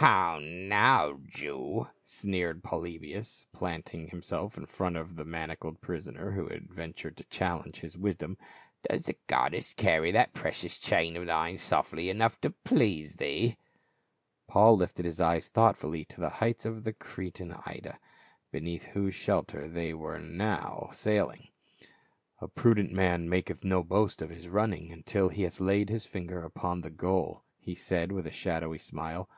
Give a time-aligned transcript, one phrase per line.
[0.00, 6.46] "How now, Jew," sneered Polybius, planting him self in front of the manacled prisoner who
[6.46, 8.38] had ven tured to challenge his wisdom,
[8.88, 13.56] "does the goddess carry that precious chain of thine softly enough to please thee?"
[14.46, 17.98] Paul lifted his eyes thoughtfully to the heights of the Cretan Ida,
[18.52, 20.92] beneath whose shelter they were now 430 FA UL.
[20.92, 21.48] sailing.
[22.40, 26.44] "A prudent man maketh no boast of his running until he hath laid his finger
[26.44, 29.28] upon the goal," he said with a shadowy smile.